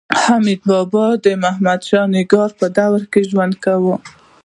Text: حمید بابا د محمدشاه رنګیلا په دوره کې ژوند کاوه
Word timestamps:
حمید 0.23 0.61
بابا 0.69 1.05
د 1.23 1.25
محمدشاه 1.43 2.05
رنګیلا 2.13 2.45
په 2.59 2.65
دوره 2.77 3.05
کې 3.11 3.21
ژوند 3.29 3.53
کاوه 3.63 3.95